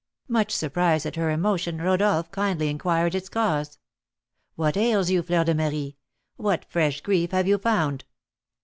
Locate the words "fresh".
6.65-7.01